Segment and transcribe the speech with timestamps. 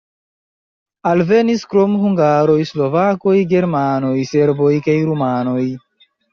[1.09, 5.63] Alvenis krom hungaroj slovakoj, germanoj, serboj kaj rumanoj.